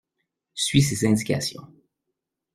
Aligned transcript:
Suis 0.55 0.81
ses 0.81 1.05
indications. 1.05 1.67